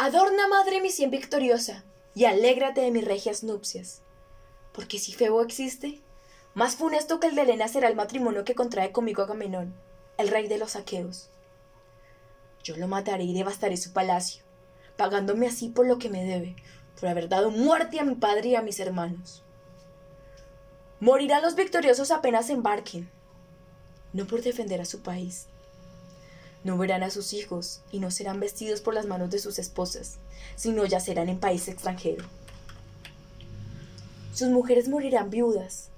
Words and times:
Adorna, 0.00 0.46
madre 0.46 0.80
mi 0.80 0.90
sien 0.90 1.10
victoriosa, 1.10 1.82
y 2.14 2.26
alégrate 2.26 2.82
de 2.82 2.92
mis 2.92 3.04
regias 3.04 3.42
nupcias. 3.42 4.00
Porque 4.70 4.96
si 4.96 5.12
Febo 5.12 5.42
existe, 5.42 6.00
más 6.54 6.76
funesto 6.76 7.18
que 7.18 7.26
el 7.26 7.34
de 7.34 7.42
Helena 7.42 7.66
será 7.66 7.88
el 7.88 7.96
matrimonio 7.96 8.44
que 8.44 8.54
contrae 8.54 8.92
conmigo 8.92 9.22
Agamenón, 9.22 9.74
el 10.16 10.28
rey 10.28 10.46
de 10.46 10.56
los 10.56 10.76
aqueos. 10.76 11.30
Yo 12.62 12.76
lo 12.76 12.86
mataré 12.86 13.24
y 13.24 13.34
devastaré 13.34 13.76
su 13.76 13.92
palacio, 13.92 14.44
pagándome 14.96 15.48
así 15.48 15.68
por 15.68 15.84
lo 15.84 15.98
que 15.98 16.10
me 16.10 16.24
debe, 16.24 16.54
por 17.00 17.08
haber 17.08 17.28
dado 17.28 17.50
muerte 17.50 17.98
a 17.98 18.04
mi 18.04 18.14
padre 18.14 18.50
y 18.50 18.54
a 18.54 18.62
mis 18.62 18.78
hermanos. 18.78 19.42
Morirán 21.00 21.42
los 21.42 21.56
victoriosos 21.56 22.12
apenas 22.12 22.50
embarquen, 22.50 23.10
no 24.12 24.28
por 24.28 24.42
defender 24.42 24.80
a 24.80 24.84
su 24.84 25.02
país. 25.02 25.48
No 26.68 26.76
verán 26.76 27.02
a 27.02 27.08
sus 27.08 27.32
hijos 27.32 27.80
y 27.90 27.98
no 27.98 28.10
serán 28.10 28.40
vestidos 28.40 28.82
por 28.82 28.92
las 28.92 29.06
manos 29.06 29.30
de 29.30 29.38
sus 29.38 29.58
esposas, 29.58 30.18
sino 30.54 30.84
ya 30.84 31.00
serán 31.00 31.30
en 31.30 31.40
país 31.40 31.66
extranjero. 31.66 32.26
Sus 34.34 34.48
mujeres 34.48 34.86
morirán 34.86 35.30
viudas, 35.30 35.88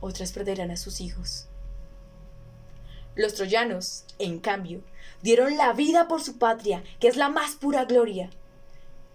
otras 0.00 0.32
perderán 0.32 0.72
a 0.72 0.76
sus 0.76 1.00
hijos. 1.00 1.46
Los 3.14 3.34
troyanos, 3.34 4.02
en 4.18 4.40
cambio, 4.40 4.80
dieron 5.22 5.56
la 5.56 5.72
vida 5.72 6.08
por 6.08 6.20
su 6.20 6.36
patria, 6.36 6.82
que 6.98 7.06
es 7.06 7.16
la 7.16 7.28
más 7.28 7.52
pura 7.52 7.84
gloria. 7.84 8.30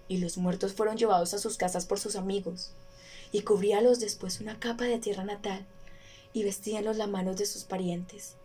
Y 0.07 0.19
los 0.19 0.37
muertos 0.37 0.71
fueron 0.71 0.95
llevados 0.95 1.33
a 1.33 1.39
sus 1.39 1.57
casas 1.57 1.85
por 1.85 1.99
sus 1.99 2.15
amigos, 2.15 2.71
y 3.33 3.41
cubríalos 3.41 3.99
después 3.99 4.39
una 4.39 4.57
capa 4.57 4.85
de 4.85 4.99
tierra 4.99 5.25
natal, 5.25 5.65
y 6.31 6.45
vestíanlos 6.45 6.95
las 6.95 7.09
manos 7.09 7.35
de 7.35 7.45
sus 7.45 7.65
parientes. 7.65 8.37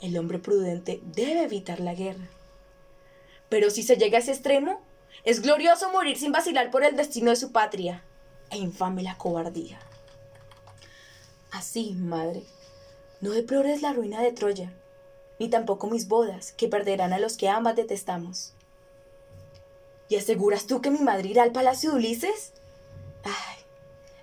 El 0.00 0.18
hombre 0.18 0.38
prudente 0.38 1.00
debe 1.04 1.44
evitar 1.44 1.80
la 1.80 1.94
guerra. 1.94 2.28
Pero 3.48 3.70
si 3.70 3.82
se 3.82 3.96
llega 3.96 4.18
a 4.18 4.20
ese 4.20 4.32
extremo, 4.32 4.80
es 5.24 5.40
glorioso 5.40 5.90
morir 5.90 6.18
sin 6.18 6.32
vacilar 6.32 6.70
por 6.70 6.84
el 6.84 6.96
destino 6.96 7.30
de 7.30 7.36
su 7.36 7.52
patria, 7.52 8.02
e 8.50 8.58
infame 8.58 9.02
la 9.02 9.16
cobardía. 9.16 9.78
Así, 11.50 11.92
madre, 11.94 12.42
no 13.20 13.30
deplores 13.30 13.82
la 13.82 13.92
ruina 13.92 14.20
de 14.20 14.32
Troya, 14.32 14.72
ni 15.38 15.48
tampoco 15.48 15.88
mis 15.88 16.08
bodas, 16.08 16.52
que 16.52 16.68
perderán 16.68 17.12
a 17.12 17.18
los 17.18 17.36
que 17.36 17.48
ambas 17.48 17.76
detestamos. 17.76 18.52
¿Y 20.08 20.16
aseguras 20.16 20.66
tú 20.66 20.80
que 20.80 20.90
mi 20.90 21.00
madre 21.00 21.28
irá 21.30 21.42
al 21.42 21.52
palacio 21.52 21.90
de 21.90 21.96
Ulises? 21.96 22.52
Ay, 23.24 23.64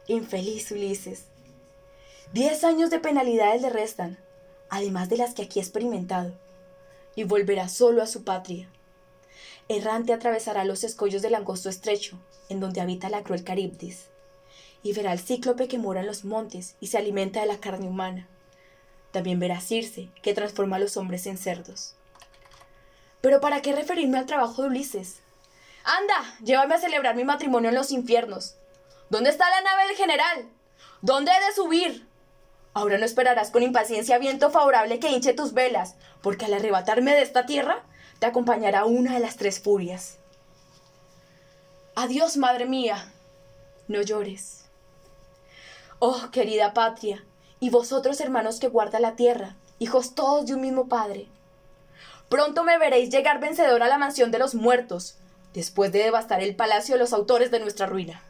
infeliz 0.07 0.71
Ulises. 0.71 1.25
Diez 2.31 2.63
años 2.63 2.89
de 2.89 2.99
penalidades 2.99 3.61
le 3.61 3.69
restan, 3.69 4.17
además 4.73 5.07
de 5.07 5.17
las 5.17 5.35
que 5.35 5.43
aquí 5.43 5.59
ha 5.59 5.61
experimentado, 5.61 6.33
y 7.15 7.25
volverá 7.25 7.69
solo 7.69 8.01
a 8.01 8.07
su 8.07 8.23
patria. 8.23 8.67
Errante 9.69 10.13
atravesará 10.13 10.65
los 10.65 10.83
escollos 10.83 11.21
del 11.21 11.35
angosto 11.35 11.69
estrecho, 11.69 12.17
en 12.49 12.59
donde 12.59 12.81
habita 12.81 13.09
la 13.09 13.21
cruel 13.21 13.43
Caribdis, 13.43 14.07
y 14.81 14.93
verá 14.93 15.11
al 15.11 15.19
cíclope 15.19 15.67
que 15.67 15.77
mora 15.77 15.99
en 16.01 16.07
los 16.07 16.25
montes 16.25 16.75
y 16.79 16.87
se 16.87 16.97
alimenta 16.97 17.41
de 17.41 17.45
la 17.45 17.59
carne 17.59 17.87
humana. 17.87 18.27
También 19.11 19.39
verá 19.39 19.59
a 19.59 19.61
Circe, 19.61 20.09
que 20.23 20.33
transforma 20.33 20.77
a 20.77 20.79
los 20.79 20.97
hombres 20.97 21.27
en 21.27 21.37
cerdos. 21.37 21.93
Pero 23.21 23.39
¿para 23.41 23.61
qué 23.61 23.73
referirme 23.73 24.17
al 24.17 24.25
trabajo 24.25 24.63
de 24.63 24.69
Ulises? 24.69 25.19
Anda, 25.83 26.35
llévame 26.43 26.73
a 26.73 26.79
celebrar 26.79 27.15
mi 27.15 27.25
matrimonio 27.25 27.69
en 27.69 27.75
los 27.75 27.91
infiernos. 27.91 28.55
¿Dónde 29.11 29.29
está 29.29 29.47
la 29.51 29.61
nave 29.61 29.87
del 29.87 29.97
general? 29.97 30.49
¿Dónde 31.01 31.31
he 31.31 31.45
de 31.45 31.53
subir? 31.53 32.12
Ahora 32.73 32.97
no 32.97 33.05
esperarás 33.05 33.51
con 33.51 33.61
impaciencia 33.61 34.17
viento 34.17 34.49
favorable 34.49 34.99
que 34.99 35.09
hinche 35.09 35.33
tus 35.33 35.53
velas, 35.53 35.95
porque 36.21 36.45
al 36.45 36.53
arrebatarme 36.53 37.13
de 37.13 37.21
esta 37.21 37.45
tierra, 37.45 37.83
te 38.19 38.25
acompañará 38.25 38.85
una 38.85 39.13
de 39.13 39.19
las 39.19 39.37
tres 39.37 39.59
furias. 39.59 40.17
Adiós, 41.95 42.37
madre 42.37 42.65
mía. 42.65 43.11
No 43.87 44.01
llores. 44.01 44.65
Oh, 45.99 46.31
querida 46.31 46.73
patria, 46.73 47.23
y 47.59 47.69
vosotros, 47.69 48.19
hermanos 48.19 48.59
que 48.59 48.67
guarda 48.67 48.99
la 48.99 49.15
tierra, 49.15 49.55
hijos 49.77 50.15
todos 50.15 50.47
de 50.47 50.55
un 50.55 50.61
mismo 50.61 50.87
padre. 50.87 51.27
Pronto 52.29 52.63
me 52.63 52.79
veréis 52.79 53.11
llegar 53.11 53.39
vencedor 53.39 53.83
a 53.83 53.87
la 53.87 53.99
mansión 53.99 54.31
de 54.31 54.39
los 54.39 54.55
muertos, 54.55 55.17
después 55.53 55.91
de 55.91 55.99
devastar 55.99 56.41
el 56.41 56.55
palacio 56.55 56.95
de 56.95 56.99
los 56.99 57.13
autores 57.13 57.51
de 57.51 57.59
nuestra 57.59 57.85
ruina. 57.85 58.23